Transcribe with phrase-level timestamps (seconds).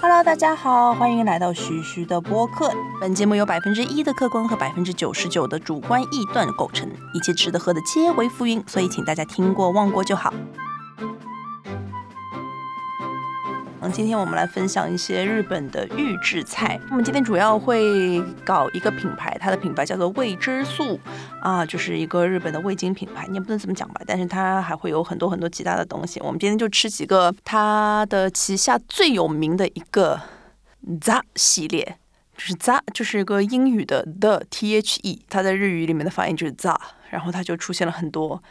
[0.00, 2.70] Hello，大家好，欢迎来到徐徐的播客。
[3.00, 10.32] 本节目由百分之一的客观和百分之九十九的主观臆断构成，一切吃的喝的皆为浮云，所以请大家听过忘过就好。
[13.92, 16.80] 今天我们来分享一些日本的预制菜。
[16.90, 20.98] 我们今天主要会搞一个品牌，它的品牌叫做味之素
[21.40, 23.26] 啊，就是一个日本的味精品牌。
[23.28, 26.20] 你也不能这么讲吧，但是它还会有很多很多其他的东西。
[26.20, 30.20] 我们今天就吃几个它的旗下最有名的一个
[31.00, 31.98] ZA 系列，
[32.36, 36.76] 就是 ZA 就是一个英语的 the T H E，它在日语里面的发音就是 ZA，
[37.10, 38.42] 然后它就出现了很多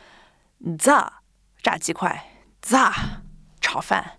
[0.78, 1.08] ZA
[1.64, 2.26] 炸鸡块、
[2.62, 2.92] ZA
[3.62, 4.19] 炒饭。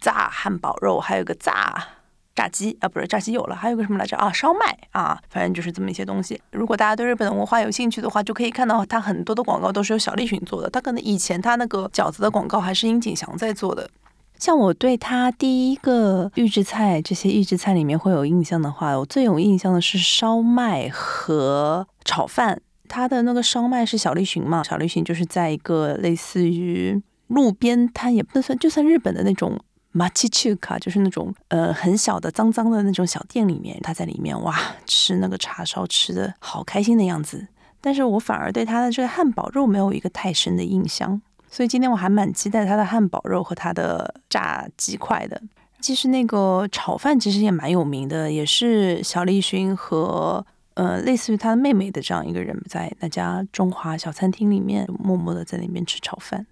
[0.00, 1.86] 炸汉堡肉，还有个炸
[2.34, 4.32] 炸鸡啊，不是炸鸡有了，还有个什么来着啊？
[4.32, 6.40] 烧麦啊，反正就是这么一些东西。
[6.52, 10.70] 如果大家对日本的文化有兴趣的话，就可以看到它很多的广告都是由小栗旬做的。
[10.70, 13.90] 他可能以前他那个饺子的广告还是樱井翔在做的。
[14.38, 22.62] 像我对他第一个预制菜，这些预制菜里面会有印象的话，我最有印象的是烧麦和炒饭。
[22.88, 24.62] 他的那个烧麦是小栗旬嘛？
[24.62, 29.60] 小栗旬就是在一个类似于路边摊，也不能算，就算日本的那种。
[29.92, 37.46] 马奇趣卡就是那种呃很小的脏脏的那种小店里面，他在里面哇吃那个叉烧吃的好开心的样子，
[37.80, 45.40] 但是我反而对他的这个汉堡肉没有一个太深的印象，所以今天我还蛮期待他的汉堡肉和他的炸鸡块的。
[45.80, 50.44] 其实那个炒饭其实也蛮有名的，也是小栗旬和
[50.74, 56.46] 呃类似于他的妹妹的这样一个人在那家中华小餐厅里面默默的在那边吃炒饭。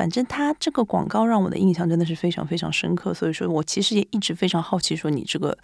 [0.00, 5.54] 反正他这个广告让我的印象真的是非常非常深刻，所以说我其实也一直非常好奇，说你这个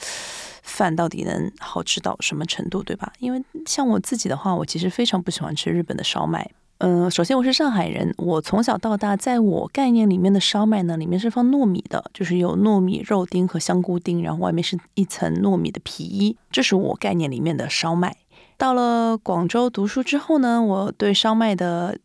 [0.63, 3.11] 饭到底能好吃到什么程度，对吧？
[3.19, 6.51] 因为像我自己的话，我其实非常不喜欢吃日本的烧麦。
[6.81, 18.15] 嗯，首先我是上海人，我从小到大，在我概念里面的烧麦呢，里面是放糯米的，就是有糯米肉丁和香菇丁，然后外面是一层糯米的皮衣，这是我概念里面的烧麦。
[18.59, 21.97] 到了广州读书之后呢，我对烧麦的。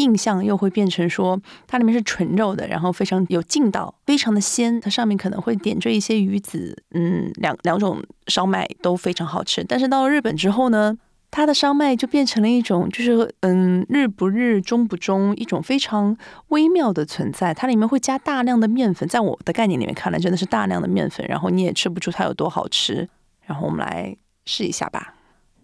[0.00, 4.80] 印象又会变成说，它里面是纯肉的，然后非常有劲道，非常的鲜。
[4.80, 9.62] 它上面可能会点缀一些鱼子，嗯，两两种烧麦都非常好吃。
[9.62, 10.96] 但是到了日本之后呢，
[11.30, 16.16] 它的烧麦就变成了一种，就是嗯，日不日，中不中，一种非常
[16.48, 17.52] 微妙的存在。
[17.52, 23.06] 它里面会加大量的面粉，在我的概念里面看来，真的是大量的面粉，然后你也吃不出它有多好吃。
[23.44, 24.16] 然后我们来
[24.46, 25.14] 试一下吧。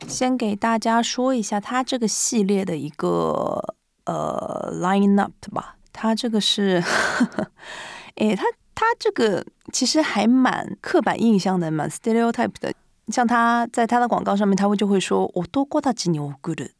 [0.06, 3.75] 先给大家说一下它这个系列的一个。
[4.06, 6.82] 呃，line up 吧，它这个是，
[8.16, 8.44] 哎，它
[8.74, 12.72] 它这个其实还蛮刻板印象的，蛮 stereotype 的。
[13.08, 16.70] 像他在他的广告上面，他会就会说，我多过他几牛咕的，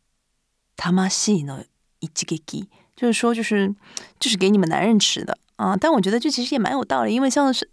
[0.77, 1.63] 他妈西呢
[2.01, 3.75] 一击给给，就是说就是
[4.19, 5.77] 就是给你们男人吃的啊。
[5.77, 7.71] 但我觉得这其实也蛮有道理，因为像是。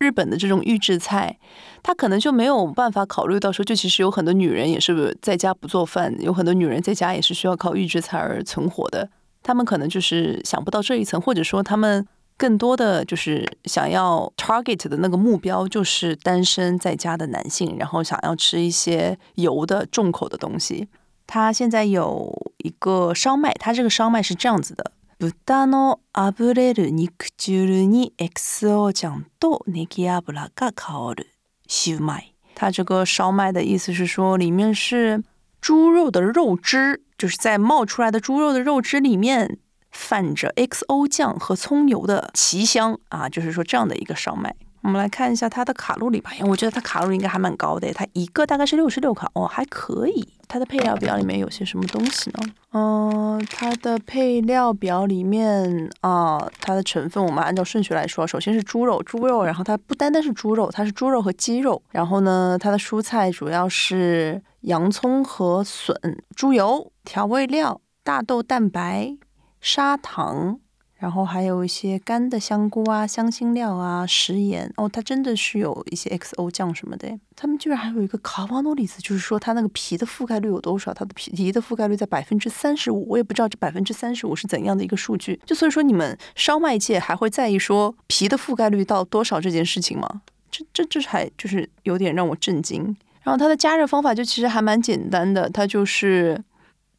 [0.00, 1.38] 日本的这种预制菜，
[1.82, 9.08] 他可能就没有办法考虑到说，就其实有很多女人也是在家不做饭，有很多女人在家也是需要靠预制菜而存活的。
[9.42, 12.06] 他们可能就是想不到这一层，或者说他们
[12.38, 20.88] 更多的就是想要 target 的那个目标就是单身在家的男性，然后想要吃一些油的重口的东西。
[21.26, 24.92] 他现在有一个烧麦，他这个烧麦是这样子的。
[25.19, 31.27] 豚のあぶれる肉汁に XO 酱とネギ油が香る
[31.67, 32.35] シュマイ。
[32.53, 35.23] 它这个烧麦的意思是说，里面是
[35.61, 39.57] 猪肉的肉汁，就是在冒出来的猪肉的肉汁里面
[39.91, 44.55] 泛着 XO 酱和葱油的奇香啊，就是说这样的一个烧麦。
[44.81, 50.27] 我们来看一下它的卡路里吧，因为我觉得它卡路里应该还蛮高的，它一个大概是六十六卡哦，还可以。
[50.52, 52.40] 它的配料表里面有些什么东西呢？
[52.72, 65.94] 嗯，它的配料表里面啊，它的成分我们按照顺序来说，首先是猪肉，猪肉，然后它不单单是猪肉，它是猪肉和鸡肉，然后呢，它的蔬菜主要是洋葱和笋，
[66.34, 69.16] 猪油、调味料、大豆蛋白、
[69.60, 70.58] 砂糖。
[71.00, 77.08] 然后还有一些干的香菇啊、香辛料啊、食盐哦，它真的是有一些 XO 酱什么的。
[77.34, 80.92] 他们居然还有一个卡瓦诺里斯，就是说它那个皮的覆盖率有多少？
[80.92, 85.40] 它的皮皮的覆盖率在百分之三十五，我也不知道这百分之三十五是怎样的一个数据。
[85.46, 90.20] 就所以说，你们烧麦界还会在意说皮的覆盖率到多少这件事情吗？
[90.50, 92.94] 这这这还就是有点让我震惊。
[93.22, 96.42] 然后它的加热方法就其实还蛮简单的，它就是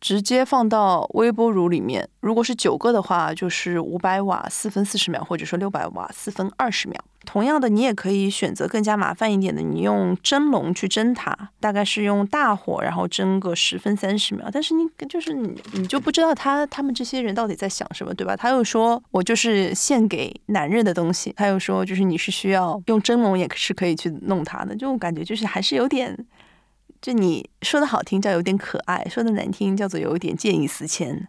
[0.01, 2.09] 直接放到微波炉里面。
[2.19, 6.99] 如果是九个的话，就是五百瓦四分四十秒，或者说六百瓦四分二十秒。
[7.23, 14.49] 同样的，你也可以选择更加麻烦一点的，你用蒸笼去蒸它，大概是用大火，然后蒸个十分三十秒。
[14.51, 18.35] 但是你就是你，你就不知道他他们这些人到底在想什么，对吧？
[18.35, 26.17] 他又说我就是献给男人的东西，他又说就是你是需要用蒸笼也是可以去弄它的，就感觉就是还是有点，
[27.01, 31.27] 就你说的好听叫有点可爱，说的难听叫做有一点见异思迁。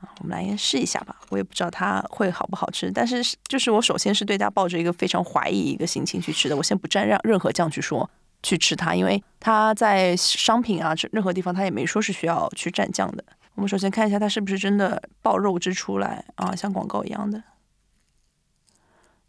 [0.00, 1.16] 啊，我们来试一下吧。
[1.30, 6.56] 我也不知道它会好不好吃，但是就是我首先是对它抱着一个非常怀疑一个心情去吃的。
[6.56, 8.08] 我先不蘸任任何酱去说
[8.42, 13.24] 去吃它，因为它在商品啊任何地方它也没说是需要去蘸酱的。
[13.54, 17.42] 我们首先看一下它是不是真的爆肉汁出来啊，像广告一样的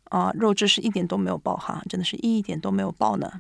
[0.10, 3.40] 啊，肉汁是一点都没有爆哈，真的是一点都没有爆呢。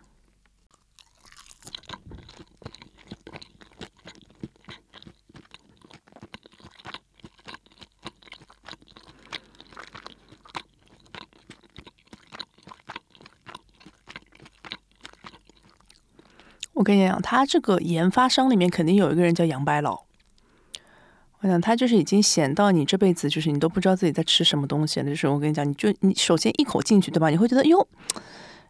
[16.77, 19.99] 我跟你讲，他这个研发商里面肯定有一个人叫杨白劳。
[21.39, 25.01] 我想他就是已经咸到你这辈子就是你都不知道自己在吃什么东西。
[25.01, 27.29] 的时候我跟你讲，你就你首先一口进去，对吧？
[27.29, 27.87] 你会觉得哟，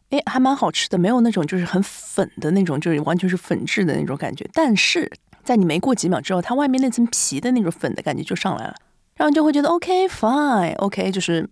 [0.09, 4.49] 哎，还蛮好吃的，没有那种就是很粉的那种，就是完全是粉质的那种感觉。
[4.53, 5.11] 但是
[5.43, 8.75] 在你没过几秒之后，它外面那层皮的那种粉的感觉就上来了，
[9.15, 11.49] 然后你就会觉得 OK fine，OK 就是。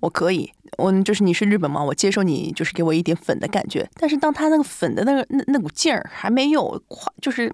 [0.00, 3.88] 我可以，我就是你是日本嘛，我接受你就是给我一点粉的感觉。
[3.94, 6.82] 但是当他那个粉的那个那那股劲儿还没有，
[7.20, 7.52] 就是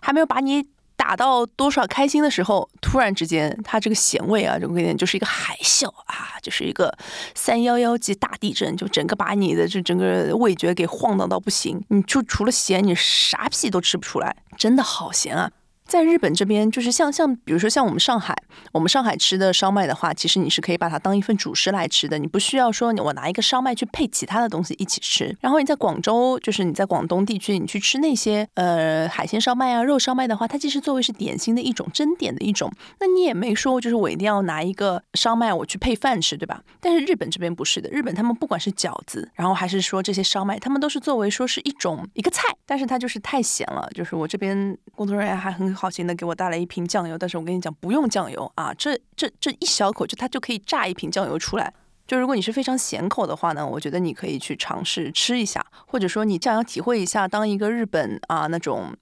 [0.00, 0.64] 还没有把你
[0.96, 6.96] 打到多少开心的时候，突然之间他这个咸味啊，这个点就是一个海啸啊，就是一个
[7.34, 11.84] 三幺幺级大地震，就整个把你的这整个味觉给晃荡到不行。
[11.88, 15.50] 你就除了咸，你啥屁都吃不出来，真的好咸啊！
[15.86, 18.34] 在日本这边，就是像像比如说像我们上海，
[18.72, 25.36] 我们上海吃的烧麦的话，其实你是可以把它当一份主食来吃的，你不需要说我拿一个烧麦去配其他的东西一起吃。
[25.40, 36.62] 然后你在广州，就是你在广东地区，你去吃那些呃海鲜烧麦啊、肉烧麦的话，它其实作为是点心的一种蒸点的一种，那你也没说就是我一定要拿一个烧麦我去配饭吃，对吧？
[36.80, 45.73] 但是日本这边不是的，日本他们不管是饺子，然后还是说这些烧麦，他们都是作为说是一种一个菜，但是它就是太咸了，就是我这边工作人员还很。
[45.74, 51.72] 好心的给我带来一瓶酱油，但是我跟你讲不用酱油啊，这这这一小口就它就可以榨一瓶酱油出来。
[52.06, 58.94] 就如果你是非常咸口的话呢，我觉得你可以去尝试吃一下，或者说你这样要体会一下当一个日本啊那种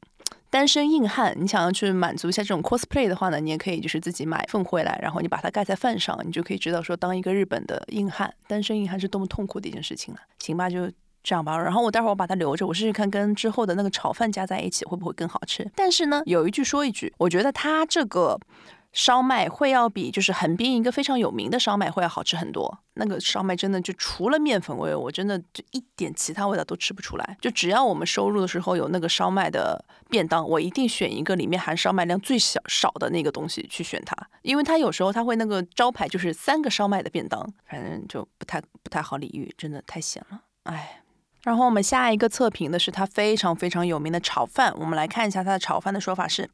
[0.50, 10.20] 单身硬汉，你想要去满足一下这种 cosplay 的话呢，你也可以就是自己买一份回来，然后你把它盖在饭上，你就可以知道说当一个日本的硬汉，单身硬汉是多么痛苦的一件事情了。
[10.38, 10.90] 行吧，就。
[11.22, 15.70] 这样吧，然后我待会儿我把它留着，我试试看跟之后的那个炒饭加在一起会不会更好吃。
[15.76, 18.38] 但是呢，有一句说一句，我觉得它这个
[18.92, 22.76] 烧麦会要比就是横滨一个非常有名的烧麦会要好吃很多。
[22.94, 27.36] 那个烧麦真的就除了面粉味，我真的就一点其他味道都吃不出来。
[27.40, 40.98] 就只要我们收入的时候有那个烧麦的便当，我一定选一个里面含烧麦量最小少的那个东西去选它，因为它有时候它会那个招牌就是三个烧麦的便当，反正就不太不太好理喻，真的太咸了，哎。
[41.42, 44.72] 然后我们下一个测评的是它非常非常有名的炒饭。
[44.78, 46.48] 我们来看一下它的炒饭的说法是：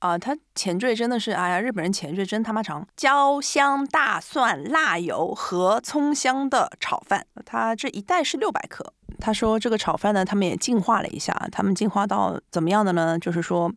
[0.00, 7.26] 啊，它前缀真的是，哎呀，日本人前缀真他妈长，焦香大蒜辣油和葱香的炒饭。
[7.44, 8.92] 它这一袋是六百克。
[9.20, 13.18] 他说这个炒饭呢，他们也进化了一下，他们进化到怎么样的呢？
[13.18, 13.68] 就是说，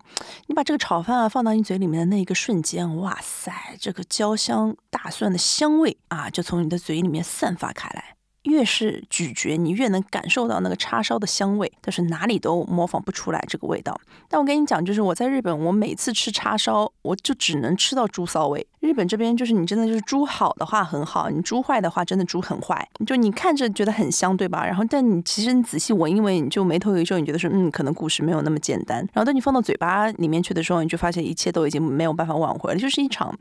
[0.46, 8.16] 你把这个炒饭啊放到你嘴里面的那一个瞬间，哇塞，这个焦香大蒜的香味啊，就从你的嘴里面散发开来。
[8.44, 14.00] 越是咀嚼，你越能感受到那个叉烧的香味，但是哪里都模仿不出来这个味道。
[14.28, 18.66] 但我跟你讲，就是我在日本，我每次吃叉烧，我就只能吃到猪骚味。
[18.80, 22.88] 日本这边就是你真的就是猪好的话很好，你猪坏的话真的猪很坏。
[23.06, 24.66] 就你看着觉得很香，对吧？
[24.66, 28.98] 然后但你其实你仔细闻一闻，你就眉头一皱，你觉得说嗯，可能故事没有那么简单。
[29.14, 33.38] 然后等你放到嘴巴里面去的时候，你就发现一切都已经没有办法挽回了，就是一场。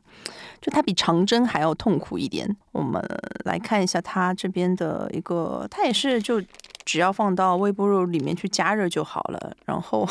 [0.60, 2.54] 就它比长征还要痛苦一点。
[2.72, 3.02] 我们
[3.46, 6.42] 来看一下它这边的呃一个，它也是就
[6.84, 9.56] 只要放到微波炉里面去加热就好了。
[9.64, 10.04] 然后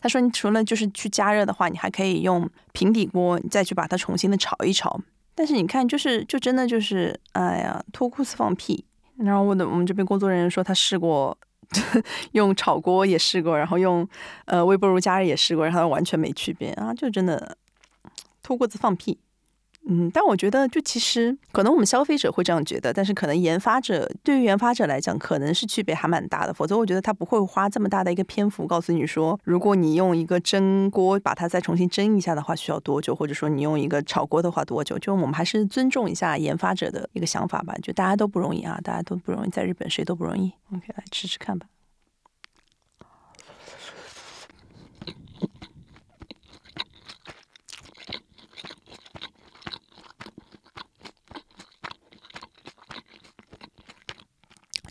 [0.00, 5.00] 他说，你除了就是去加热的话，你还可以用平底锅再去把它重新的炒一炒。
[5.34, 8.84] 但是你看，就是就真的就是，哎呀，脱裤子放屁。
[9.18, 11.36] 然后我的我们这边工作人员说他试过
[12.32, 14.06] 用炒锅也试过，然后用
[14.46, 17.56] 呃微波炉加热也试过，然后完全没区别啊，就真的。
[18.44, 19.16] 脱裤子放屁，
[19.88, 26.54] 嗯，但我觉得，就其实可能我们消费者会这样觉得，但是可能研发者对于研发者来讲，可能是区别还蛮大的。
[26.54, 33.14] 否则，我觉得他不会花这么大的一个篇幅告诉你说，如果你用一个蒸锅把它再重新蒸一下的话，需要多久？
[33.14, 34.96] 或者说你用一个炒锅的话多久？
[34.98, 37.74] 就我们还是尊重一下研发者的一个想法吧。
[37.82, 40.52] 就大家都不容易啊，大家都不容易，在日本谁都不容易。
[40.72, 41.66] OK，来吃吃看吧。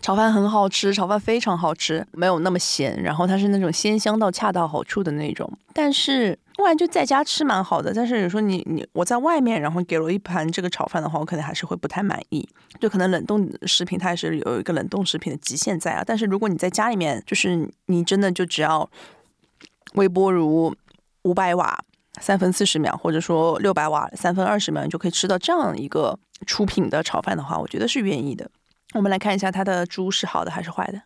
[0.02, 5.50] 炒饭很好吃，炒饭非常好吃，没有那么咸，然后它是那种鲜香到恰到好处的那种。
[5.72, 7.94] 但是，不然就在家吃蛮好的。
[7.94, 12.46] 但是有时候你你我在外面，然后给了一盘这个炒饭的话，我可能还是会不太满意。
[12.80, 16.02] 就可能冷冻食品它也是有一个冷冻食品的极限在啊。
[16.04, 18.90] 但是如果你在家里面，就是你真的就只要
[19.94, 20.74] 微波炉
[21.22, 21.78] 五百瓦
[22.20, 28.50] 三分四十秒，或者说六百瓦三分二十秒，你就可以吃到这样一个出品的炒饭的话，我觉得是愿意的。
[28.94, 31.02] 我们来看一下它的猪是好的还是坏的。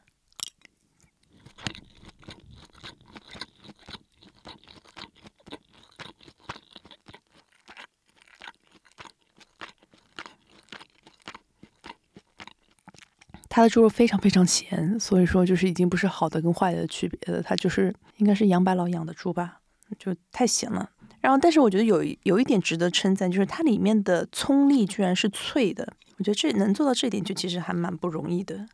[13.48, 17.42] 它的猪肉非常非常咸，所以说就是已经不是好的跟坏的区别了。
[17.42, 19.62] 它就是应该是杨白劳养的猪吧，
[19.98, 20.90] 就太咸了。
[21.26, 25.92] 然后，但是我觉得有有一点值得称赞，就是它里面的葱粒居然是脆的。
[26.18, 28.64] 我觉得这能做到这点，就其实还蛮不容易的。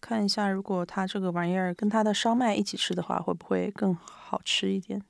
[0.00, 5.00] 看一下，如果它这个玩意儿跟它的烧麦一起吃的话，会不会更好吃一点？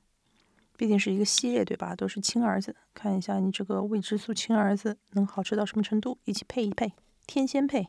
[0.77, 1.95] 毕竟是一个系列，对吧？
[1.95, 2.75] 都是亲儿子。
[2.93, 6.19] 看一下你这个未知素亲儿子能好吃到什么程度？
[6.25, 6.93] 一起配一配，
[7.25, 7.87] 天仙配。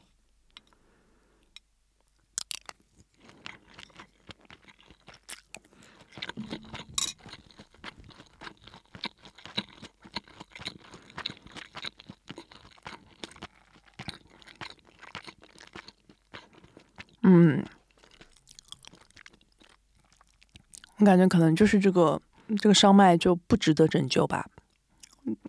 [21.04, 22.20] 感觉可能就是这个
[22.58, 24.48] 这个烧麦就不值得拯救吧，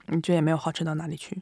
[0.07, 1.41] 你觉得也没有好吃到哪里去。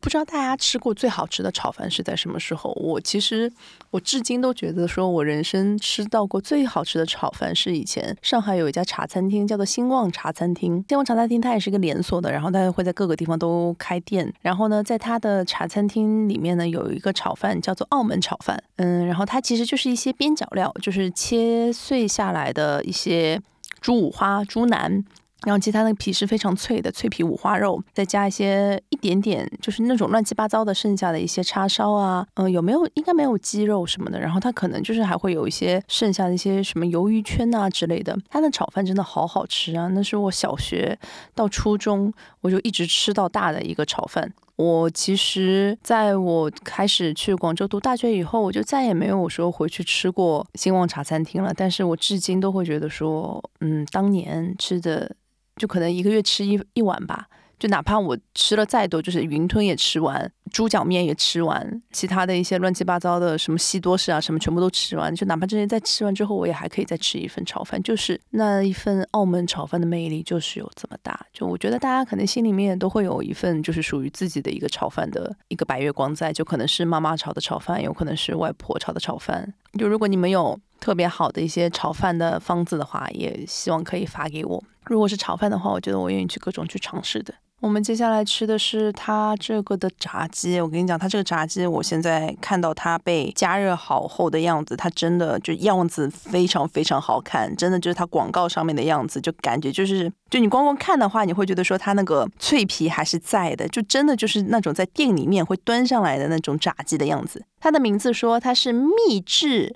[0.00, 2.70] 不知道大家吃过最好吃的炒饭是在什么时候？
[2.72, 3.52] 我其实
[3.90, 10.84] 我至今都觉得，说我人生吃到过最好吃的炒饭是以前上海有一家茶餐厅叫做兴旺茶餐厅。
[10.88, 14.32] 兴旺茶餐厅它也是一个连锁的，然后它会在各个地方都开店。
[14.40, 18.62] 然后呢，在它的茶餐厅里面呢，有一个炒饭叫做澳门炒饭。
[18.76, 23.40] 嗯，然后它其实就是一些边角料，就是切碎下来的一些
[23.80, 25.04] 猪五花、猪腩。
[25.44, 34.18] 然后其他那个皮是非常脆的脆皮五花肉，再加一些一点点就是那种乱七八糟的剩下的一些叉烧啊，嗯，有没有应该没有鸡肉什么的。
[34.18, 38.18] 然后它可能就是还会有一些剩下的一些什么鱿鱼圈啊之类的。
[38.28, 39.86] 它的炒饭真的好好吃啊！
[39.94, 40.98] 那是我小学
[41.36, 44.32] 到初中我就一直吃到大的一个炒饭。
[44.56, 51.54] 我其实在我开始去广州读大学以后，我就再也没有说回去吃过兴旺茶餐厅了。
[51.56, 55.14] 但是我至今都会觉得说，嗯，当年吃的。
[55.58, 57.26] 就可能一个月吃一一碗吧，
[57.58, 71.26] 就哪怕我吃了再多，就是云吞也吃完，猪脚面也吃完，其他的一些乱七八糟的什么西多士啊什么全部都吃完，就哪怕这些在吃完之后，我也还可以再吃一份炒饭，就是那一份澳门炒饭的魅力就是有这么大。
[71.32, 79.52] 就我觉得大家可能心里面都会有一份就是属于自己的一个炒饭的一个白月光在，就可能是妈妈炒的炒饭，有可能是外婆炒的炒饭。
[79.78, 84.62] 就如果你们有特别好的一些炒饭的方子的话，也希望可以发给我。
[84.88, 87.32] 如果是炒饭的话，我觉得我愿意去各种去尝试的。
[87.60, 90.60] 我们接下来吃的是它这个的炸鸡。
[90.60, 107.44] 我跟你讲，它这个炸鸡，我现在看到它被加热好后的样子，它真的就样子非常非常好看，真的就是它广告上面的样子，就感觉就是就你光光看的话，你会觉得说它那个脆皮还是在的，就真的就是那种在店里面会端上来的那种炸鸡的样子。
[107.58, 109.74] 它的名字说它是秘制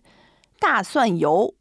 [0.60, 1.52] 大蒜油。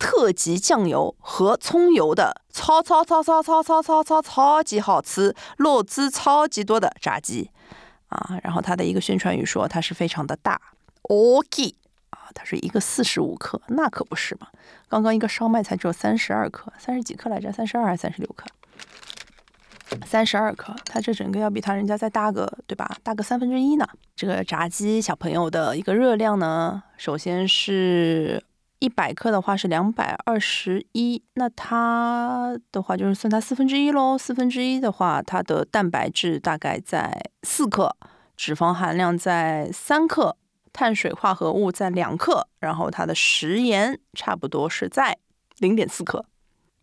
[0.00, 7.50] 特级酱油和葱油的超超超超超超超超超级好吃，肉汁超级多的炸鸡
[8.08, 8.40] 啊！
[8.42, 10.58] 然后它的一个宣传语说它是非常的大
[11.02, 11.74] ，OK
[12.08, 14.48] 啊，它是一个四十五克，那可不是嘛！
[14.88, 17.52] 刚刚一个烧麦才只有三十二克，三十几克来着？
[17.52, 18.46] 三十二还是三十六克？
[20.06, 22.96] 三十二克，它这整个要比它人家再大个，对吧？
[23.02, 23.86] 大个三分之一呢。
[24.16, 28.42] 这个炸鸡小朋友的一个热量呢，首先是。
[28.80, 34.18] 一百克的话是两百二十一，那它的话就是算它四分之一喽。
[34.18, 37.94] 四分之一的话，它的蛋白质大概在四克，
[38.36, 40.36] 脂肪含量在三克，
[40.72, 45.16] 碳水化合物在两克，然后它的食盐差不多是在
[45.58, 46.24] 零点四克。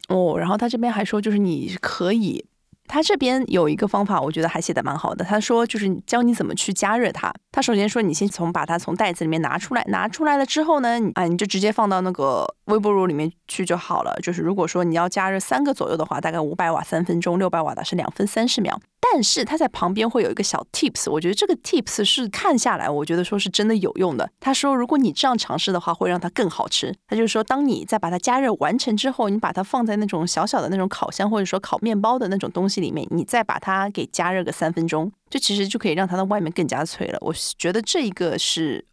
[0.09, 2.45] 哦，然后他这边还说，就是你可以
[2.85, 5.25] 他这边有一个方法，我觉得还写的蛮好的。
[5.25, 7.33] 他说就是教你怎么去加热它。
[7.57, 14.15] 他首先说你先从把它从袋子里面拿出来，拿出来了之后呢，啊你就直接放到那个微波炉里面去就好了。
[14.21, 18.79] 就是如果说你要加热三个左右的话，大概五百瓦三分钟，六百瓦的是两分三十秒。
[19.11, 24.29] 但是它在旁边会有一个小 tips，我觉得这个 tips 是看下来，我觉得说是真的有用的。
[24.39, 26.93] 他说，如果你这样尝试的话，会让它更好吃。
[27.07, 37.17] 他就是说，当你在把它加热完成之后，你把它放在那种小小的那种烤箱或者说烤面包的那种东西里面，你再把它给加热个三分钟，这其实就可以让它的外面更加脆了。
[37.21, 38.85] 我觉得这一个是。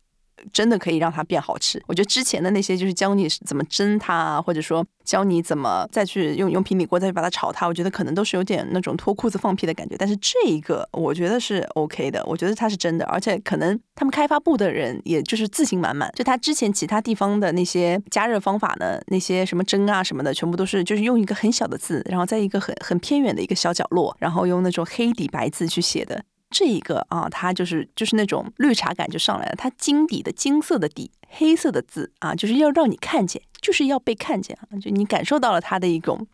[0.53, 1.83] 真的可以让它变好吃。
[1.87, 9.97] 我觉得之前的那些就是教你怎么蒸它，或者说教你怎么再去用用平底锅再去把它炒它，我觉得可能都是有点那种脱裤子放屁的感觉。
[9.99, 16.11] 但是这一个我觉得是 OK 的，我觉得它是真的，而且可能他们开发部的人也就是自信满满。
[16.15, 26.23] 就他之前其他地方的那些加热方法呢，那些什么蒸啊什么的，全部都是就是用一个很小的字，然后在一个很很偏远的一个小角落，然后用那种黑底白字去写的。
[26.55, 29.55] 这一个啊，它就是就是那种绿茶感就上来了。
[29.57, 36.25] 它金底的金色的底，黑色的字啊，就是要让你看见，就是要被看见，就你感受到了它的一种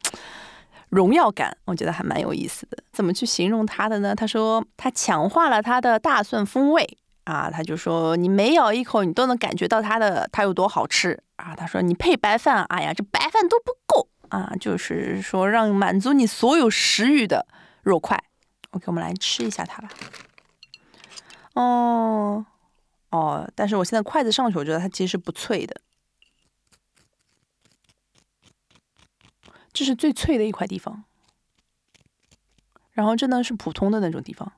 [0.90, 1.56] 荣耀感。
[1.64, 2.76] 我觉得还蛮有意思的。
[2.92, 4.14] 怎么去形容它的呢？
[4.14, 7.50] 他说它强化了它的大蒜风味啊。
[7.50, 11.56] 他就说你每咬一口，你都能感觉到它的它有多好吃啊。
[11.56, 14.52] 他说你配白饭，哎呀，这白饭都不够啊。
[14.60, 17.46] 就是说让满足你所有食欲的
[17.82, 18.22] 肉块。
[18.70, 19.90] OK，我们来吃一下它吧。
[21.54, 22.46] 哦，
[23.10, 25.80] 哦，但是我现在筷子上去，我觉得它其实是不脆的。
[29.72, 31.04] 这是最脆的一块地方，
[32.92, 34.52] 然后这呢是普通的那种地方。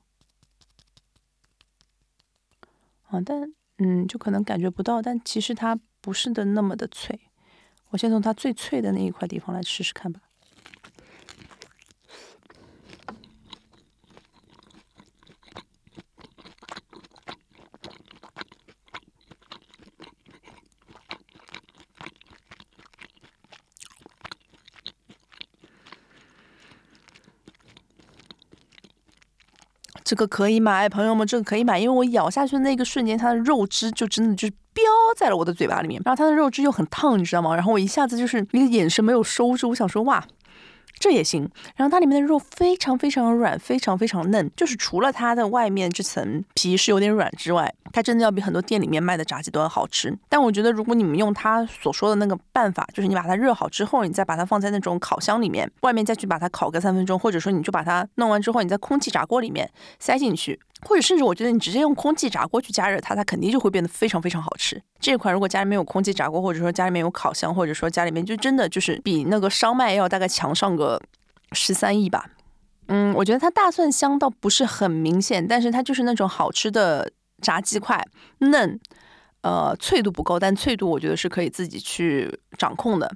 [3.07, 7.19] 啊，但嗯，就可能感觉不到，但其实它不是的那么的脆。
[7.89, 10.19] 我先从它最脆的那一块地方来试试看吧。
[30.03, 34.83] 这个可以买，朋友们，这个可以买，因为我咬下去的那个瞬间，它的肉汁就真的就是飙
[35.17, 37.55] 在了我的嘴巴里面，然后它的肉汁又很烫，你知道吗？
[37.55, 40.23] 然后我一下子就是那个眼神没有收住，我想说哇。
[40.99, 50.13] 这也行，然后它里面的肉非常非常软，非常非常嫩，就是除了它的外面这层皮是有点软之外，它真的要比很多店里面卖的炸鸡都要好吃。
[50.27, 60.59] 但我觉得如果你们用它所说的那个办法，就是你把它热好之后，你再把它放在那种烤箱里面，外面再去把它烤个三分钟，或者说你就把它弄完之后，你在空气炸锅里面塞进去。
[60.85, 64.81] 或者甚至我觉得你直接用空气炸锅去加热它，它肯定就会变得非常非常好吃。
[64.99, 71.01] 这款如果家里面有空气炸锅，或者说家里面有烤箱，或者说家里面就真的就是比那个烧麦要大概强上个
[71.53, 72.25] 十三亿吧。
[72.89, 77.09] 嗯，我觉得它大蒜香倒不是很明显，但是它就是那种好吃的
[77.43, 78.03] 炸鸡块，
[78.39, 78.79] 嫩，
[79.41, 83.15] 呃，脆度不够，但脆度我觉得是可以自己去掌控的。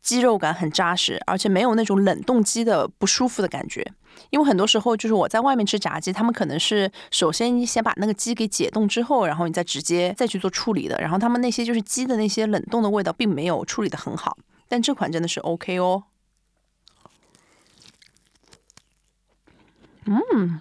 [0.00, 3.84] 鸡肉感很扎实，而且没有那种冷冻鸡的不舒服的感觉。
[4.30, 10.96] 因为很多时候就是我在外面吃炸鸡，他们可能是首先你先把那个鸡给解冻之后，然后你再直接再去做处理的。
[10.98, 14.38] 然后他们那些就是鸡的那些冷冻的味道，并没有处理的很好。
[14.66, 16.04] 但这款真的是 OK 哦。
[20.06, 20.60] 嗯。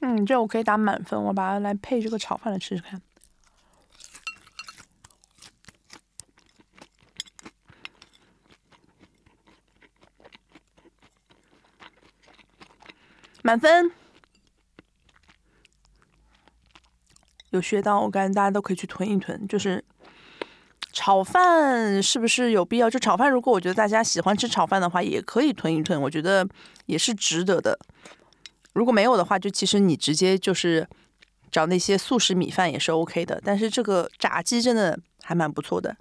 [0.00, 3.00] 嗯，这我可以打满分，我把它来配这个炒饭来吃吃看。
[13.42, 13.90] 满分，
[17.50, 19.46] 有学到，我感觉大家都可以去囤一囤。
[19.46, 19.84] 就是
[20.92, 22.90] 炒饭是不是有必要？
[22.90, 26.46] 就炒饭，如果我觉得大家喜欢吃炒饭的话，也可以囤一囤，我觉得
[26.86, 27.78] 也是值得的。
[28.76, 30.86] 如果没有的话，就其实你直接就是
[31.50, 33.40] 找那些速食米饭也是 OK 的。
[33.42, 35.96] 但是这个炸鸡真的还蛮不错的。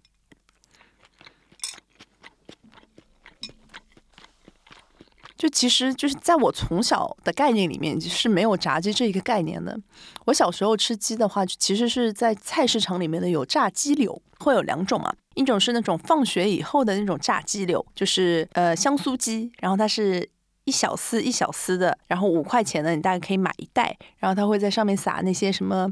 [5.38, 9.80] 就其实就是在我从小的概念里面是没有炸鸡这一个概念的。
[10.26, 20.30] 我小时候吃鸡的话，其实是在菜市场里面的有炸鸡柳，会有两种嘛，一种是那种放学以后的那种炸鸡柳，就是呃香酥鸡，然后它是。
[20.66, 23.96] 一小丝一小丝的，然后五块钱的，你大概可以买一袋。
[24.18, 25.92] 然后他会在上面撒那些什么，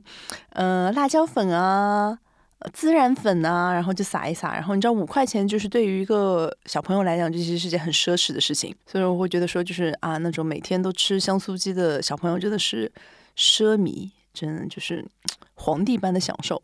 [0.49, 2.17] 呃，辣椒粉啊，
[2.73, 4.53] 孜然粉啊，然后就撒一撒。
[4.53, 8.75] 然后你知道五块钱就是对于一个小朋友来讲，这其实是件很奢侈的事情。
[8.85, 12.91] 所以我会觉得说，就是啊，那种每天都吃香酥鸡的小朋友真的是
[13.37, 15.05] 奢靡，真的就是
[15.53, 16.61] 皇帝般的享受。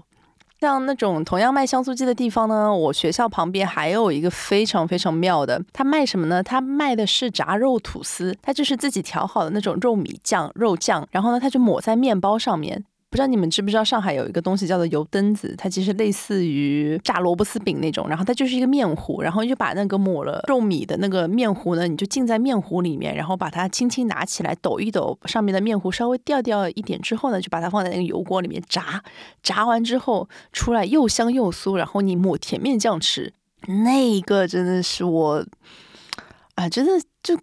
[0.60, 6.43] 像那种同样卖香酥鸡的地方呢，我学校旁边还有一个非常非常妙的，他卖什么呢？
[6.43, 12.84] 他卖的是炸肉吐司，他就是自己调好的那种肉米酱、肉酱，然后呢，他就抹在面包上面。
[13.12, 29.04] 不知道你们知不知道，上海有一个东西叫做油灯子，它其实类似于炸萝卜丝饼那种，然后它就是一个面糊，然后就把那个抹了肉米的那个面糊呢，你就浸在面糊里面，然后把它轻轻拿起来抖一抖，上面的面糊稍微掉掉一点之后呢，就把它放在那个油锅里面炸，
[29.41, 33.34] 炸完之后出来又香又酥，然后你抹甜面酱吃，
[33.84, 35.43] 那个真的是我
[36.54, 36.91] 啊，真的
[37.24, 37.36] 就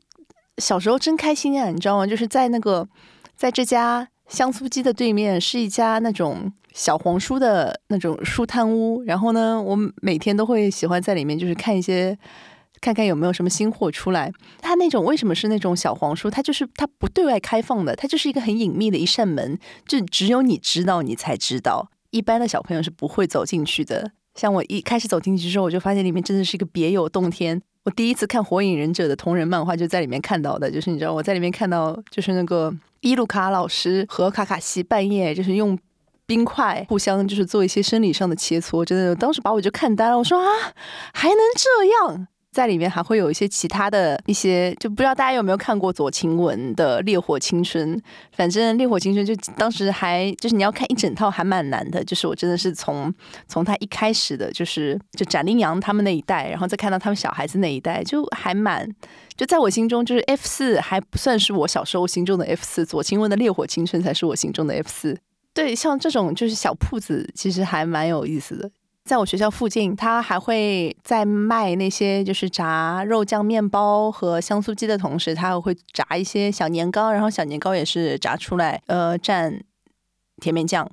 [0.58, 2.06] 小时候真开心啊，你知道吗？
[2.06, 2.88] 就是在那个
[3.34, 4.06] 在这家。
[4.28, 12.16] 香酥鸡的对面是一家那种小黄书的那种书摊屋，然后呢，我每天都会喜欢在里面，就是看一些，
[12.80, 14.30] 看看有没有什么新货出来。
[14.60, 16.30] 它那种为什么是那种小黄书？
[16.30, 24.10] 它就是它不对外开放的，它就是一个很隐秘的一扇门，就只有你知道，你才知道，一般的小朋友是不会走进去的。
[24.34, 27.62] 像我一开始走进去之后，我就发现里面真的是一个别有洞天。
[27.84, 32.70] 我第一次看《火影忍者》的同人漫画，就在里面看到的，就是你知道我在里面看到，就是那个
[33.06, 35.78] 伊鲁卡老师和卡卡西半夜就是用
[36.26, 40.18] 冰块互相就是做一些生理上的切磋，真的当时把我就看呆了。
[40.18, 40.50] 我说啊，
[41.14, 41.68] 还能这
[42.10, 42.26] 样？
[42.56, 47.94] 在里面还会有一些其他的一些，就不知道大家有没有看过左晴雯的《烈火青春》。
[48.32, 53.12] 反正《烈火青春》就当时还就是你要看一整套还蛮难的，就是我真的是从
[53.46, 58.88] 从他一开始的，就是就展令阳他们那一代，然后再看到他们小孩子那一代，就还蛮
[59.36, 65.18] 就在我心中，就是 F 四还不算是我小时候心中的 F 四，左晴雯的《烈火青春》才是我心中的 F 四。
[65.52, 68.70] 对，像这种就是小铺子，其实还蛮有意思的。
[69.06, 79.60] 在我学校附近，他还会在卖那些就是炸肉酱面包和香酥鸡的同时，他还会炸一些小年糕，然后小年糕也是炸出来，呃，蘸
[80.40, 80.90] 甜面酱。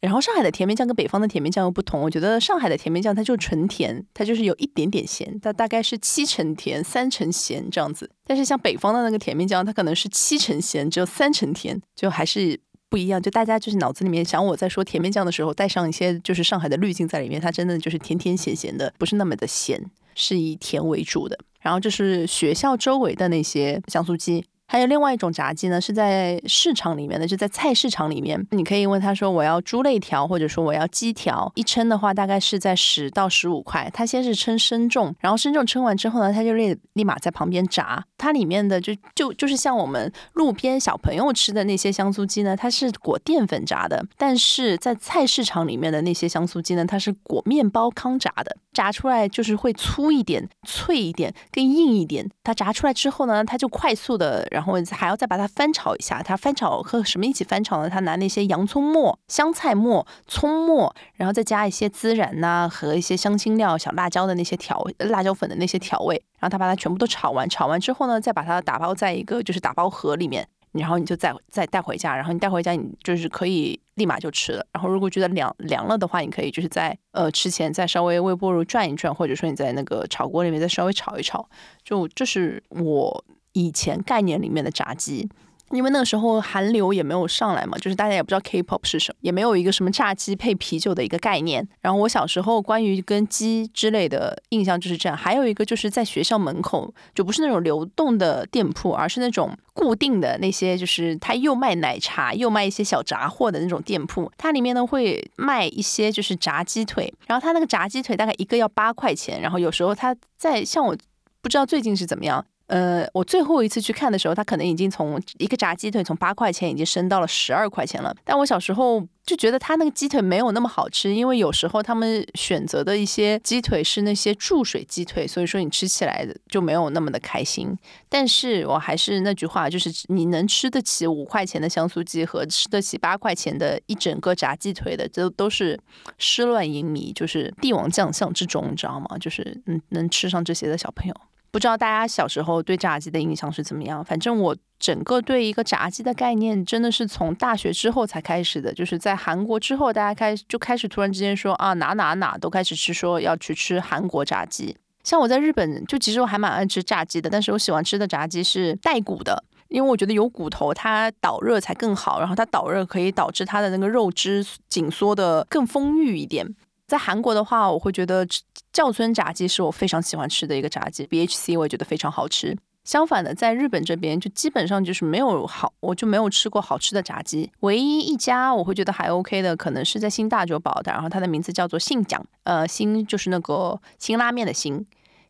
[0.00, 8.08] 然后上海的甜面酱跟北方的甜面酱又不同，我觉得上海的甜面酱它就纯甜，它就是有一点点咸，它大概是七成甜三成咸这样子。
[8.24, 12.60] 但是像北方的那个甜面酱，它可能是七成咸只有三成甜，就还是。
[12.88, 21.38] 不一样，就大家就是脑子里面想我在说甜面酱的时候，带上一些就是上海的滤镜在里面，它真的就是甜甜咸咸的，不是那么的咸，是以甜为主的。
[21.60, 24.44] 然后就是学校周围的那些香酥鸡。
[24.68, 33.88] 还有另外一种炸鸡呢，是在市场里面的，就在菜市场里面，你可以问他说我要猪肋条，或者说我要鸡条，一称的话大概是在十到十五块。
[33.94, 38.04] 他先是称身重，然后身重称完之后呢，他就立立马在旁边炸。
[38.18, 52.28] 它里面的就就就是像我们路边小朋友吃的那些香酥鸡呢，它是裹淀粉炸的；但是在菜市场里面的那些香酥鸡呢，它是裹面包糠炸的，炸出来就是会粗一点、脆一点、更硬一点。
[52.42, 54.48] 它炸出来之后呢，它就快速的。
[54.56, 57.90] 然后还要再把它翻炒一下，它翻炒和什么一起翻炒呢？
[57.90, 67.46] 他拿那些洋葱末、香菜末、葱末，然后再加一些孜然呐和一些香辛料、小辣椒的那些调辣椒粉的那些调味，然后他把它全部都炒完。
[67.50, 72.16] 炒完之后呢，再把它打包在一个就是打包盒里面，然后你就再再带回家。
[72.16, 74.66] 然后你带回家，你就是可以立马就吃了。
[74.72, 81.46] 然后如果觉得凉凉了的话，你可以就是在呃吃前再稍微微波炉转一转，或者说你在那个炒锅里面再稍微炒一炒。
[81.84, 83.22] 就这是我。
[83.56, 85.26] 以前概念里面的炸鸡，
[85.70, 91.66] 因为那个时候韩流也没有上来嘛，就是大家也不知道 K-pop 是什么，也没有一个什么炸鸡配啤酒的一个概念。
[91.80, 95.16] 然后我小时候关于跟鸡之类的印象就是这样。
[95.16, 104.30] 还有一个就是在学校门口，就不是那种流动的店铺，而是那种固定的那些，就是他又卖奶茶又卖一些小杂货的那种店铺。
[104.36, 110.94] 它里面呢会卖一些就是炸鸡腿，然后它那个炸鸡腿大概一个要八块钱，然后有时候它在像我
[111.40, 112.44] 不知道最近是怎么样。
[112.68, 118.14] 呃，我最后一次去看的时候，它可能已经从一个炸鸡腿从八块钱已经升到了十二块钱了。
[118.24, 127.76] 但我小时候就觉得它那个鸡腿没有那么好吃，因为有时候他们选择的一些鸡腿是那些注水鸡腿，所以说你吃起来就没有那么的开心。
[128.08, 135.78] 但是我还是那句话，就是你能吃得起五块钱的香酥鸡和吃得起八块钱的一整个炸鸡腿的，这都是
[136.18, 139.16] 失乱淫迷，就是帝王将相之中，你知道吗？
[139.20, 141.14] 就是嗯，能吃上这些的小朋友。
[141.50, 144.04] 不知道大家小时候对炸鸡的印象是怎么样？
[144.04, 148.72] 反正我整个对一个炸鸡的概念，真的是从大学之后才开始的。
[148.74, 154.76] 就是在韩国之后，大家开就开始突然之间说啊，哪哪哪都开始吃，说要去吃韩国炸鸡。
[155.02, 166.44] 像我在日本，就其实我还蛮爱吃炸鸡的，但是我喜欢吃的炸鸡是带骨的，因为我觉得有骨头它导热才更好，然后它导热可以导致它的那个肉汁紧缩的更丰腴一点。
[166.86, 168.26] 在韩国的话，我会觉得
[168.72, 171.06] 教村炸鸡是我非常喜欢吃的一个炸鸡。
[171.06, 172.56] BHC 我也觉得非常好吃。
[172.84, 177.50] 相反的，在日本这边就基本上就是没有好，我就没有吃过好吃的炸鸡。
[177.60, 184.86] 唯一一家我会觉得还 OK 的，可能是在新大久保的，然后它的名字叫做信讲，呃，新就是那个新拉面的新。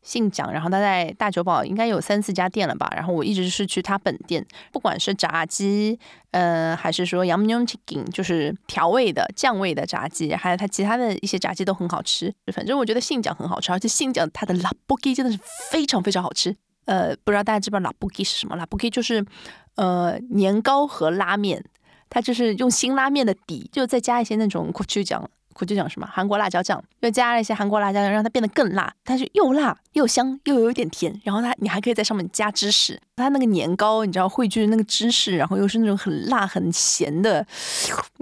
[0.06, 2.88] 姓蒋，然后他在大久保应该有三四家店了吧。
[2.94, 5.98] 然后我一直是去他本店，不管是炸鸡，
[6.30, 12.32] 呃，还是说 yum yum chicken，就是调味的酱味的炸鸡，还有他其他的一些炸鸡都很好吃。
[12.54, 15.38] 反正我觉得姓蒋很好吃，而且姓蒋他的拉布鸡真的是
[15.72, 16.54] 非常非常好吃。
[16.84, 18.54] 呃，不知道大家知不知道拉布鸡是什么？
[18.54, 19.26] 拉布鸡就是
[19.74, 21.64] 呃年糕和拉面，
[22.08, 25.28] 它就是用新拉面的底，就再加一些那种过去讲。
[25.58, 28.92] 我就讲什么韩国辣椒酱，又加了一些韩国辣椒酱，让它变得更辣。
[29.04, 31.20] 它是又辣又香，又有一点甜。
[31.24, 37.46] 然后它你还可以在上面加芝士，它那个年糕你知道汇聚的那个芝士，然后又是那种很辣很咸的，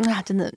[0.09, 0.53] 啊，真的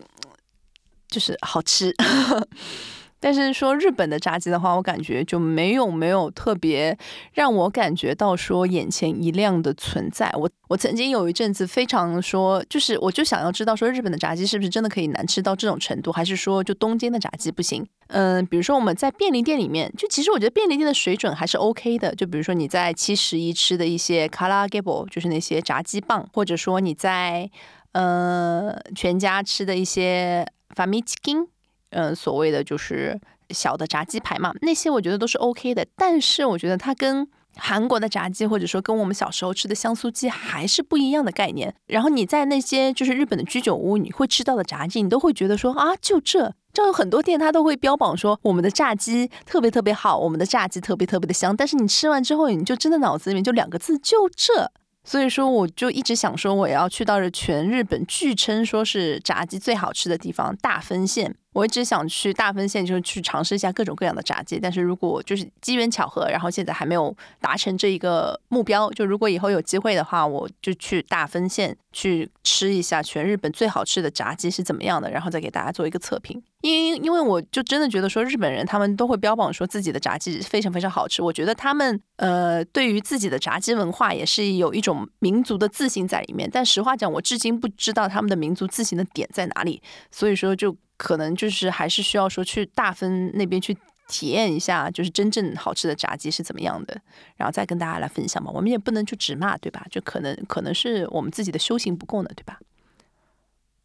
[1.07, 1.95] 就是好吃。
[3.19, 6.97] 但是说日本的炸鸡的话，我感觉就没有没有特别
[7.33, 10.31] 让我感觉到说眼前一亮的存在。
[10.37, 17.85] 我我曾经有一阵子非常说，就是我就想要知道说日本的炸鸡是不是真的可以难吃到这种程度，还是说就东京的炸鸡不行？
[18.09, 22.13] 嗯，比如说我们在便利店里面，就其实我觉得便利店的水准还是 OK 的。
[22.15, 27.49] 就比如说你在七十一吃的一些卡拉 Gable，就是那些炸鸡棒，或者说你在
[27.93, 31.47] 呃全家吃的一些 Famichikin。
[31.91, 33.19] 嗯，所谓的就是
[33.49, 35.85] 小的炸鸡排嘛，那些我觉得都是 OK 的。
[35.95, 41.73] 但是我觉得它跟韩国的炸鸡，或者说跟我们小时候吃的香酥鸡还是不一样的概念。
[41.87, 51.55] 然后你在那些就是日本的居酒屋，你会吃到的炸鸡，你都会觉得说啊，就这，就有很多店它都会标榜说我们的炸鸡特别特别好，我们的炸鸡特别特别的香。
[51.55, 54.71] 但是你吃完之后，你就真的脑子里面就两个字，就这。
[55.03, 61.33] 所以说，我就一直想说，我要去到这全日本据称说是炸鸡最好吃的地方——大分县。
[61.57, 64.59] 我一直想去大分县，就是去尝试一下各种各样的炸鸡。
[64.59, 68.91] 但是如果就是机缘巧合，然后现在还没有达成这一个目标。
[68.91, 76.39] 就如果以后有机会的话，我就去大分县去吃一下全日本最好吃的炸鸡是怎么样的，然后再给大家做一个测评。
[76.61, 81.23] 因因为我就真的觉得说，日本人他们都会标榜说自己的炸鸡非常非常好吃。
[81.23, 86.47] 我觉得他们呃，对于自己的炸鸡文化也是有一种民族的自信在里面。
[86.53, 89.81] 但实话讲，我至今不知道他们的民族自信的点在哪里。
[90.11, 90.77] 所以说就。
[90.97, 96.99] 可能就是还是需要说去大分那边去体验一下，就是真正好吃的炸鸡是怎么样的，
[97.35, 98.51] 然后再跟大家来分享嘛。
[98.53, 99.85] 我们也不能就只骂，对吧？
[99.89, 102.59] 就可能可能是我们自己的修行不够呢，对吧？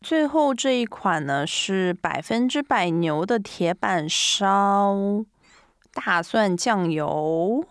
[0.00, 5.24] 最后这一款呢是百分之百牛的铁板烧，
[5.92, 7.64] 大蒜酱油、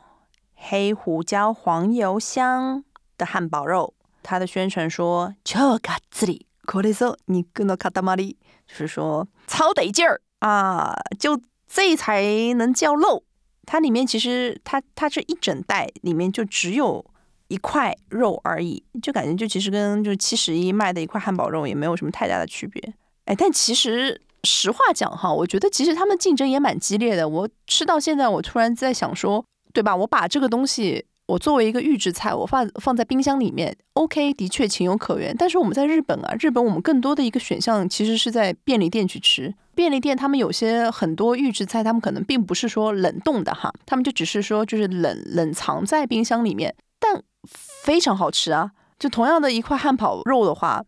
[0.55, 2.83] 黑胡椒、黄油香
[3.17, 3.93] 的汉堡肉。
[4.23, 8.36] 它的宣传说：超嘎子，これぞ肉の塊。
[8.66, 12.20] 就是说超得劲儿啊，就这才
[12.54, 13.22] 能叫肉。
[13.64, 17.04] 它里面其实它它这一整袋里面就只有
[17.46, 22.94] 一块肉而已，就感觉就其实跟就七十一卖的一块汉堡肉也没有什么太大的区别。
[23.26, 27.28] 哎，但其实实话讲哈，我觉得其实他们竞争也蛮激烈的。
[27.28, 29.94] 我吃到现在，我突然在想说，对吧？
[29.94, 31.06] 我把这个东西。
[31.31, 35.33] 我作为一个预制菜，我放放在冰箱里面，OK，的确情有可原。
[35.37, 39.53] 但是我们在日本啊，日本我们更多的一个选项其实是在便利店去吃。
[39.73, 48.71] 便利店他们有些很多预制菜，他们可能并不是说冷冻的哈，他们就只是说就是冷冷藏在冰箱里面，但非常好吃啊。
[48.99, 50.83] 就同样的一块汉堡肉的话。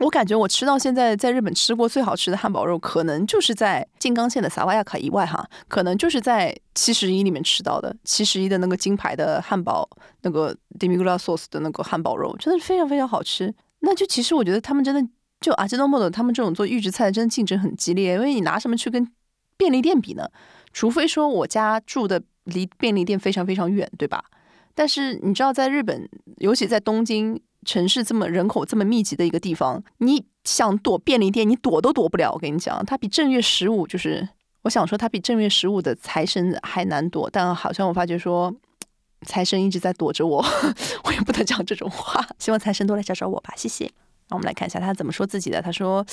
[0.00, 9.88] 我感觉我吃到现在在日本吃过最好吃的汉堡肉，可能就是在静冈县的萨瓦亚卡以外哈，可能就是在七十一里面吃到的七十一的那个金牌的汉堡，
[10.22, 13.52] 那个 demigula sauce 的那个汉堡肉，真的是非常非常好吃。
[13.80, 15.04] 那就其实我觉得他们真的
[15.40, 19.10] 就阿基诺莫的他们这种做预制菜真的竞争很激烈，因为你拿什么去跟
[19.56, 20.28] 便利店比呢？
[20.72, 24.22] 除非说我家住的离便利店非常非常远，对吧？
[24.76, 27.40] 但是你知道在日本，尤其在东京。
[27.68, 32.32] 城市这么人口这么密集的一个地方，你想躲便利店，你躲都躲不了。
[32.32, 34.26] 我跟你讲，它比正月十五就是，
[34.62, 37.28] 我想说它比正月十五的财神还难躲。
[37.30, 38.54] 但好像我发觉说，
[39.26, 40.42] 财神一直在躲着我，
[41.04, 42.26] 我也不能讲这种话。
[42.38, 43.92] 希望财神多来找找我吧，谢谢。
[44.30, 45.60] 那我们来看一下他怎么说自己的。
[45.60, 46.06] 他说：“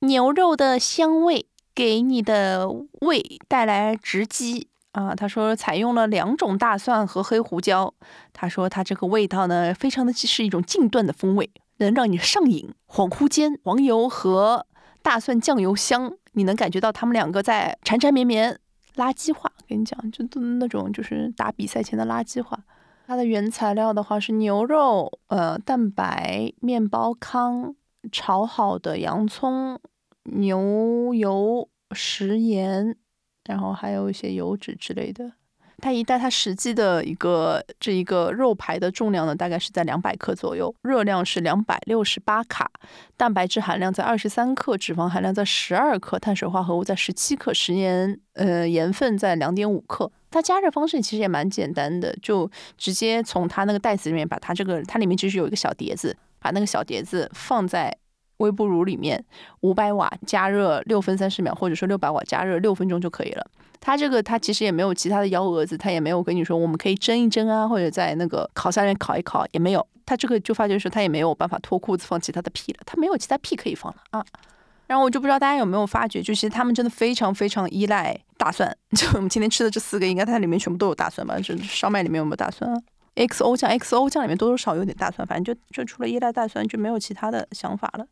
[0.00, 2.68] 牛肉的香味给你的
[3.00, 7.94] 胃带来直击。”啊，他说采用了两种大蒜和黑胡椒。
[8.32, 12.74] 他说他这个味道呢，非常的是一种禁断的风味，能让你上瘾。
[12.88, 14.66] 恍惚间，黄油和
[15.00, 18.58] 大蒜酱油香，你能感觉到他们两个在缠缠绵绵。
[18.96, 22.58] 垃圾话，跟你讲，就都那种就是打比赛前的垃圾话。
[23.06, 27.74] 它的原材料的话是牛肉、呃蛋白、面包糠、
[28.10, 29.78] 炒好的洋葱、
[30.24, 32.96] 牛油、食盐。
[33.44, 35.32] 然后还有一些油脂之类的，
[35.78, 42.70] 它一袋它实际的一个这一个肉排的重量呢，大概是在两百克左右，热量是两百六十八卡，
[43.16, 50.12] 蛋白质含量在二十三克，脂肪含量在十二克，碳水化合物在十七克，食盐呃盐分在两点五克。
[50.30, 57.96] 它加热方式其实也蛮简单的，就直接从它那个袋子里面把它这个它里面其实有一个小碟子，把那个小碟子放在。
[58.40, 59.24] 微波炉里面
[59.60, 63.46] 五百瓦加热六分三十秒，或者说六百瓦加热六分钟就可以了。
[63.80, 69.86] 它这个它其实也没有其他的幺蛾子，它也没有跟你说我们可以蒸一蒸啊，或者在那个烤箱里面烤一烤，也没有。
[70.04, 74.24] 它这个就发觉说它也没有办法脱裤子放其他的屁了，它没有其他屁可以放了啊。
[74.86, 78.76] 然后我就不知道大家有没有发觉，就其实他们真的非常非常依赖大蒜。
[78.96, 81.38] 就我们今天吃的这四个，应该它里面全部都有大蒜吧？
[81.38, 82.76] 就烧麦里面有没有大蒜啊
[83.14, 88.04] ？XO 酱，XO 酱里面多多少有点大蒜，反正就就除了依赖大蒜，就没有其他的想法了。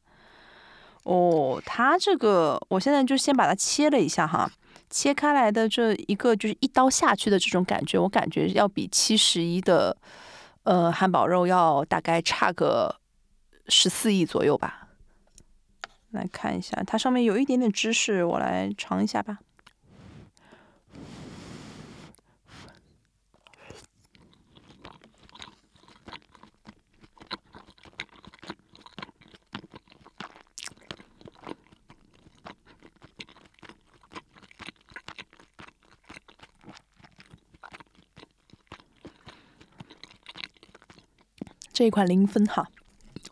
[1.09, 4.51] 哦，它这个我现在就先把它切了一下哈，
[4.91, 9.97] 切开来的这一个就是一刀下去的这种感觉，我感觉要比七十一的
[10.65, 13.01] 呃汉堡肉要大概差个
[13.69, 14.89] 十四亿左右吧。
[16.11, 19.39] 来看一下，它上面有一点点芝士，我来尝一下吧。
[41.79, 42.67] 这一款零分哈，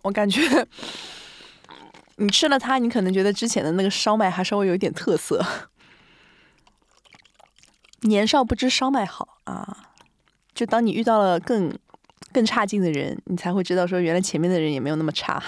[0.02, 0.40] 我感觉
[2.14, 5.44] 你吃了它，你可能觉得之前的那个烧麦还稍微有一点特色。
[8.02, 9.90] 年少不知烧麦好啊，
[10.54, 11.76] 就当你遇到了更
[12.32, 15.42] 更差劲的人，你才会知道说原来前面的人也没有那么差。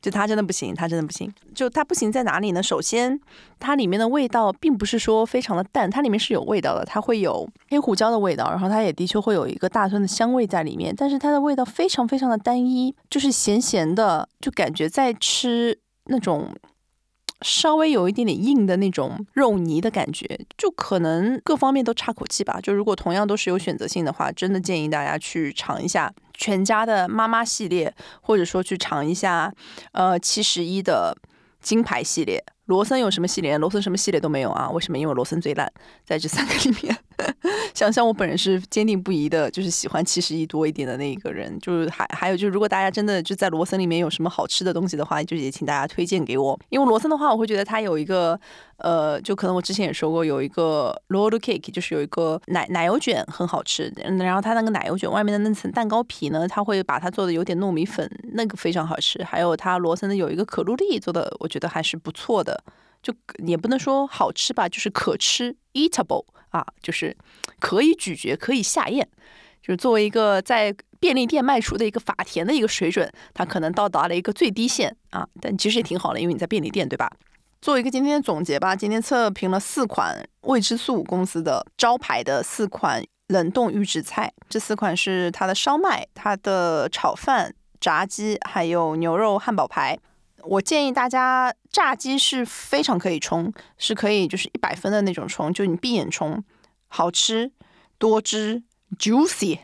[0.00, 1.32] 就它真的不行，它真的不行。
[1.54, 2.62] 就它不行在哪里呢？
[2.62, 3.20] 首先，
[3.58, 16.48] 它里面的味道并不是说非常的淡，它里面是有味道的，它会有黑胡椒的味道，然后它也的确会有一个大蒜的香味在里面，但是它的味道非常非常的单一，就是咸咸的，就感觉在吃那种。
[17.42, 22.60] 稍微有一点点硬的那种肉泥的感觉，就可能各方面都差口气吧。
[22.62, 29.52] 就如果同样都是有选择性的话，真的建议大家去尝一下全家的妈妈系列，或者说去尝一下
[29.92, 31.14] 呃七十一的
[31.60, 32.42] 金牌系列。
[32.70, 33.58] 罗森有什么系列？
[33.58, 34.70] 罗森什么系列都没有啊？
[34.70, 34.96] 为什么？
[34.96, 35.70] 因为罗森最烂，
[36.04, 36.96] 在这三个里面。
[37.74, 41.58] 想想我本人是坚定不移的，就是喜欢七十亿多一点的那一个人。
[41.58, 46.58] 就是还还有就是，如果大家真的就在罗森里面有什么好吃的东西的话，就也请大家推荐给我。
[46.68, 48.38] 因为罗森的话，我会觉得它有一个
[48.78, 53.92] 呃，就可能我之前也说过，有一个 roll cake，就是有一个奶奶油卷很好吃。
[54.18, 59.22] 然后它那个奶油卷外面的那层蛋糕皮呢，它会把它做的有点糯米粉，那个非常好吃。
[59.24, 62.59] 还有它罗森的有一个可露丽做的，我觉得还是不错的。
[63.02, 63.14] 就
[63.46, 67.16] 也不能说好吃吧，就是可吃，eatable 啊，就是
[67.58, 69.08] 可以咀嚼，可以下咽。
[69.62, 77.10] 就是作为一个在便利店卖出的一个法甜的一个水准，它可能到达了一个最低线啊，但其实也挺好的，因为你在便利店，对吧？
[77.60, 89.98] 做一个今天的总结吧，今天测评了四款未知素公司的招牌的四款冷冻预制菜，这四款是它的烧麦、它的炒饭、炸鸡，还有牛肉汉堡排。
[90.44, 96.42] 我建议大家炸鸡是非常可以冲，是可以就是一百分的那种冲，就你闭眼冲，
[96.88, 97.50] 好吃，
[97.98, 98.62] 多汁
[98.98, 99.58] ，juicy。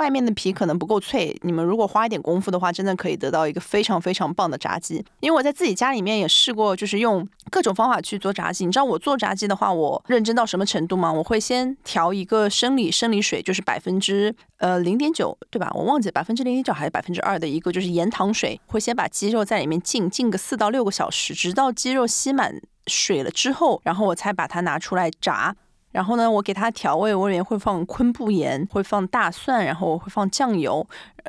[0.00, 5.04] 外面的皮可能不够脆，你们如果花一点功夫的话，真的可以得到一个非常非常棒的炸鸡。
[5.20, 8.64] 因为我在自己家里面也试过，就是用各种方法去做炸鸡。
[8.64, 11.12] 你知道我做炸鸡的话，我认真到什么程度吗？
[11.12, 15.70] 我会先调一个生理生理水，就是百分之呃零点九，对吧？
[15.74, 25.54] 我忘记百分之零点九还是百分之二的一个，就是盐糖水，会先把鸡肉在里面浸浸个四到六个小时，直到鸡肉吸满水了之后，然后我才把它拿出来炸。
[25.92, 30.86] 然后呢，我给它调味，我里面会放昆布盐，会放大蒜，然后我会放酱油。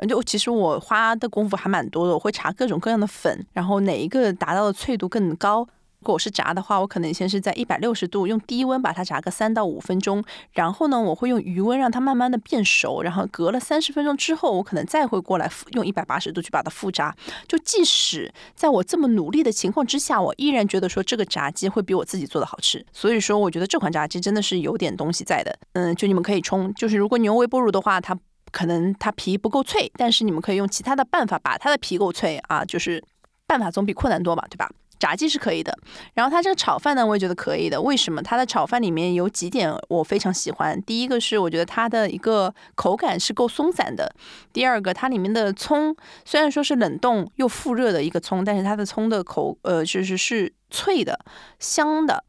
[0.08, 5.66] 就其实我花的功夫还蛮多的，我会查各种各样的粉，然后哪一个达到的脆度更高。
[6.02, 17.14] 如果是炸的话，我可能先是在一百六十度用低温把它炸个三到五分钟，然后呢，我会用余温让它慢慢的变熟，然后隔了三十分钟之后，我可能再会过来复用一百八十度去把它复炸。
[17.46, 22.84] 就即使在我这么努力的情况之下，我依然觉得说这个炸鸡会比我自己做的好吃。
[22.92, 25.56] 所以说，我觉得这款炸鸡真的是有点东西在的。
[25.74, 28.18] 嗯，就你们可以冲，就是如果你用微波炉的话，它
[28.50, 33.00] 可能它皮不够脆，但是你们可以用其他的办法把它的皮够脆啊，就是
[33.46, 34.68] 办法总比困难多嘛，对吧？
[35.02, 35.76] 炸鸡是可以的，
[36.14, 37.82] 然后它这个炒饭呢，我也觉得可以的。
[37.82, 38.22] 为什么？
[38.22, 40.80] 它的炒饭里面有几点我非常喜欢。
[40.82, 44.14] 第一个是我觉得它的一个口感是够松散的。
[44.52, 51.18] 第二个，它里面的葱虽然说是冷冻又复热的一个葱，但是它的葱的口呃就是是脆的、
[51.58, 52.22] 香的。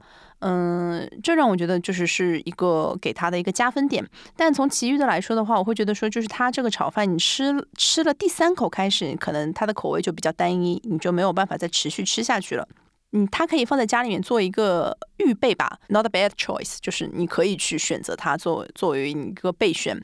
[0.46, 4.06] 嗯，这让我觉得就是是一个给他的一个加分点。
[4.36, 12.68] 但从其余的来说的话，我会觉得说，就是他这个炒饭，你吃吃了第三口开始，可能它的口味就比较单一，你就没有办法再持续吃下去了。
[13.14, 19.98] 嗯，它可以放在家里面做一个预备吧，not a bad choice，就是你可以去选择它作作为一个备选。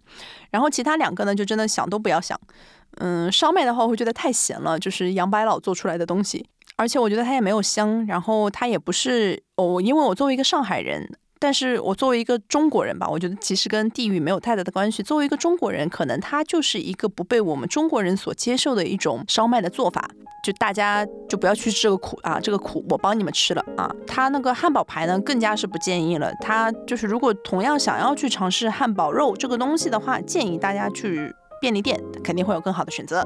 [0.51, 2.39] 然后其他两个呢，就真的想都不要想。
[2.99, 6.45] 嗯，烧麦的话，我会觉得太咸了，就是杨白老做出来的东西。
[6.75, 15.03] 而且我觉得它也没有香，然后它也不是哦，因为我作为一个上海人，但是我作为一个中国人吧，我觉得其实跟地域没有太大的关系。
[15.03, 20.09] 作为一个中国人，可能它就是一个不被我们中国人所接受的一种烧麦的做法，
[20.41, 23.89] 就大家就不要去吃这个苦啊，这个苦我帮你们吃了啊。
[24.07, 26.33] 它那个汉堡排呢，更加是不建议了。
[26.35, 33.25] 它就是如果同样想要去尝试汉堡肉这个东西的话，建议大家去便利店，肯定会有更好的选择。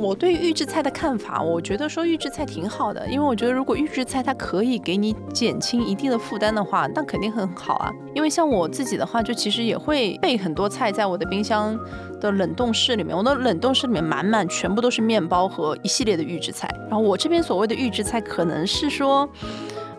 [0.00, 7.92] 我对预制菜的看法，我觉得说预制菜挺好的，因为我觉得如果预制菜它可以给你减轻一定的负担的话，那肯定很好啊。
[8.14, 11.76] 因为像我自己的话，就其实也会备很多菜在我的冰箱
[12.20, 16.68] 的冷冻室里面，我的冷冻室里面满满全部都是面包和一系列的预制菜。
[16.82, 19.28] 然后我这边所谓的预制菜，可能是说，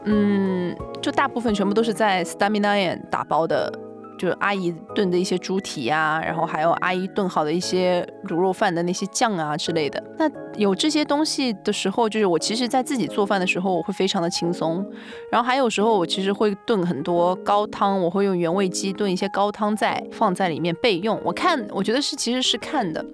[0.06, 3.72] 嗯，就大部分全部都是在 Stamina 打包的。
[4.18, 10.04] 就是阿姨炖的一些猪蹄啊，然后还有阿姨炖好的一些卤肉饭的那些酱啊之类的。
[10.18, 14.86] 那有这些东西的时候，就是我其实在自己做饭的时候，我会非常的轻松。
[15.32, 21.18] 然后还有时候我其实会炖很多高汤，我会用原味鸡炖一些高汤在放在里面备用。
[21.24, 23.06] 我看，我觉得是其实是看的。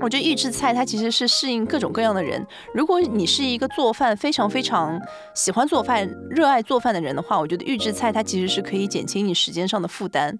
[0.00, 2.44] 我觉得预制菜它其实是适应各种各样的人。
[2.74, 4.98] 如果你是一个做饭非常非常
[5.34, 10.38] 喜欢做饭、热爱做饭的人的话，我觉得预制菜它其实是可以减轻你时间上的负担。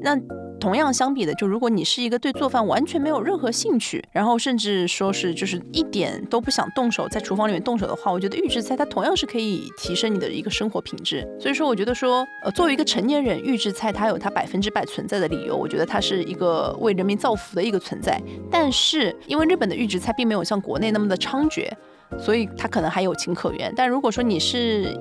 [0.00, 0.16] 那
[0.60, 11.26] 同样相比的，就如果你是一个对做饭完全没有任何兴趣，然后甚至说是就是一点都不想动手在厨房里面动手的话，我觉得预制菜它同样是可以提升你的一个生活品质。
[11.40, 15.56] 所以说，我觉得说，呃，作为一个成年人，预制菜它有它百分之百存在的理由。
[15.56, 18.20] 我觉得它是一个为人民造福的一个存在。
[18.50, 21.70] 但是是因为日本的预制菜并没有像国内那么的猖獗，
[22.18, 23.72] 所以它可能还有情可原。
[23.74, 24.94] 但如果说你是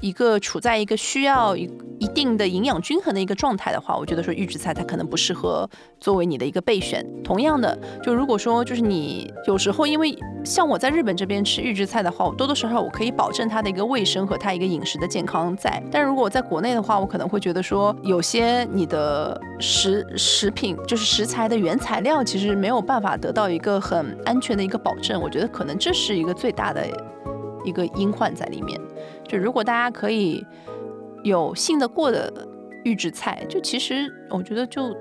[0.00, 5.68] 一个处在一个需要一一定的营养均衡的一个状态的话，我觉得说预制菜它可能不适合
[5.98, 7.04] 作为你的一个备选。
[7.24, 15.82] 同样的，就如果说就是你有时候因为像我在日本这边吃预制菜的话，我多多少少我可以保证它的一个卫生和它一个饮食的健康在。
[15.90, 25.20] 但如果在国内的话，我可能会觉得说有些你的食食品就是食材的原材料其实没有办法得到一个很安全的一个保证。
[25.20, 26.86] 我觉得可能这是一个最大的
[27.66, 28.80] 一个隐患在里面。
[29.28, 30.42] 就如果大家可以
[31.22, 32.32] 有信得过的
[32.84, 34.96] 预制菜，就其实我觉得就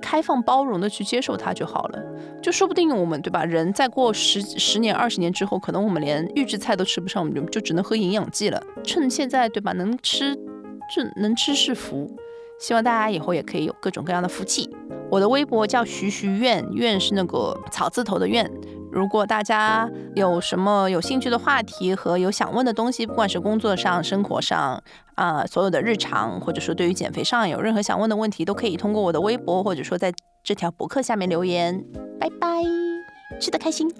[0.00, 1.98] 开放包容的去接受它就好了。
[2.42, 3.44] 就说不定我们对吧？
[3.44, 8.62] 人再过十十年、二十年之后，可能我们连预制菜都吃不上，我们就就只能喝营养剂了。
[8.84, 9.72] 趁现在对吧？
[9.72, 10.36] 能吃，
[10.94, 12.14] 这能吃是福。
[12.58, 14.68] 希望大家以后也可以有各种各样的福气。
[15.10, 18.48] 我的微博叫徐徐愿，愿是那个草字头的愿。
[18.92, 24.82] 如果大家有什么有兴趣的话题和有想问的东西，不管是工作上、生活上
[25.14, 30.12] 啊，所有的日常，或者说对于减肥上有任何想问的问题，都可以通过我的微博，或者说在
[30.44, 31.82] 这条博客下面留言。
[32.20, 32.62] 拜拜，
[33.40, 33.90] 吃的开心。